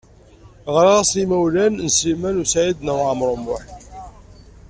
[0.73, 3.63] Ɣriɣ-asen i yimawlan n Sliman U Saɛid Waɛmaṛ U Muḥ.